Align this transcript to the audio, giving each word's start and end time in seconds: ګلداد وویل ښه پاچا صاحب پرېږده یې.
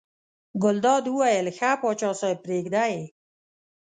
ګلداد 0.63 1.05
وویل 1.09 1.47
ښه 1.57 1.71
پاچا 1.81 2.09
صاحب 2.19 2.39
پرېږده 2.45 2.83
یې. 2.93 3.03